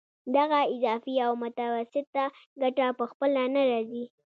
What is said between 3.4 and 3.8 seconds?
نه